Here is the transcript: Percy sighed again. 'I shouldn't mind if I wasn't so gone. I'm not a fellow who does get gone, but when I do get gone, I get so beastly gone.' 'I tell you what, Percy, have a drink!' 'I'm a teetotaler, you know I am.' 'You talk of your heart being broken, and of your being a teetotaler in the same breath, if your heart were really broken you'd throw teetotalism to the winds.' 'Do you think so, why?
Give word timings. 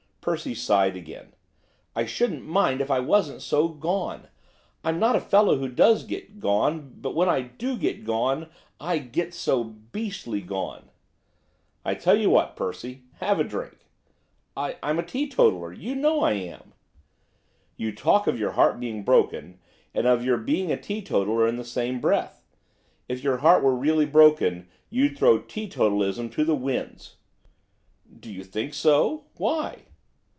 Percy 0.23 0.53
sighed 0.53 0.95
again. 0.95 1.33
'I 1.95 2.05
shouldn't 2.05 2.45
mind 2.45 2.79
if 2.79 2.91
I 2.91 2.99
wasn't 2.99 3.41
so 3.41 3.67
gone. 3.67 4.27
I'm 4.83 4.99
not 4.99 5.15
a 5.15 5.19
fellow 5.19 5.57
who 5.57 5.67
does 5.67 6.03
get 6.03 6.39
gone, 6.39 6.93
but 7.01 7.15
when 7.15 7.27
I 7.27 7.41
do 7.41 7.75
get 7.75 8.03
gone, 8.05 8.47
I 8.79 8.99
get 8.99 9.33
so 9.33 9.63
beastly 9.63 10.41
gone.' 10.41 10.91
'I 11.83 11.95
tell 11.95 12.15
you 12.19 12.29
what, 12.29 12.55
Percy, 12.55 13.01
have 13.15 13.39
a 13.39 13.43
drink!' 13.43 13.87
'I'm 14.55 14.99
a 14.99 15.03
teetotaler, 15.03 15.73
you 15.73 15.95
know 15.95 16.21
I 16.21 16.33
am.' 16.33 16.73
'You 17.75 17.91
talk 17.91 18.27
of 18.27 18.37
your 18.37 18.51
heart 18.51 18.79
being 18.79 19.01
broken, 19.01 19.57
and 19.91 20.05
of 20.05 20.23
your 20.23 20.37
being 20.37 20.71
a 20.71 20.77
teetotaler 20.79 21.47
in 21.47 21.55
the 21.55 21.65
same 21.65 21.99
breath, 21.99 22.45
if 23.09 23.23
your 23.23 23.37
heart 23.37 23.63
were 23.63 23.73
really 23.73 24.05
broken 24.05 24.67
you'd 24.91 25.17
throw 25.17 25.39
teetotalism 25.39 26.29
to 26.29 26.45
the 26.45 26.53
winds.' 26.55 27.15
'Do 28.19 28.31
you 28.31 28.43
think 28.43 28.75
so, 28.75 29.25
why? 29.37 29.85